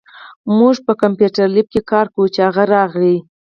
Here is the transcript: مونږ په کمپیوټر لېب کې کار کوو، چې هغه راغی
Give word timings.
مونږ 0.57 0.75
په 0.85 0.93
کمپیوټر 1.01 1.47
لېب 1.55 1.67
کې 1.73 1.81
کار 1.91 2.05
کوو، 2.13 2.31
چې 2.33 2.39
هغه 2.47 2.63
راغی 2.73 3.15